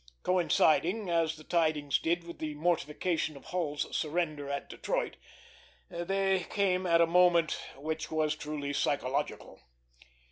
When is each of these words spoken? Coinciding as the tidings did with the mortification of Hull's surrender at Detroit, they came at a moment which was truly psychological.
Coinciding 0.23 1.11
as 1.11 1.35
the 1.35 1.43
tidings 1.43 1.99
did 1.99 2.23
with 2.23 2.39
the 2.39 2.55
mortification 2.55 3.37
of 3.37 3.45
Hull's 3.45 3.95
surrender 3.95 4.49
at 4.49 4.67
Detroit, 4.67 5.15
they 5.91 6.39
came 6.49 6.87
at 6.87 7.01
a 7.01 7.05
moment 7.05 7.61
which 7.77 8.09
was 8.09 8.35
truly 8.35 8.73
psychological. 8.73 9.61